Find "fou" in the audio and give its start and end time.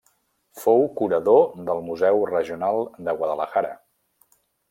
0.61-0.79